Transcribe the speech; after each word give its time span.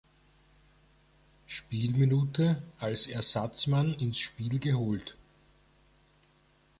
Spielminute 1.45 2.63
als 2.79 3.05
Ersatzmann 3.05 3.93
ins 3.93 4.17
Spiel 4.17 4.57
geholt. 4.57 5.15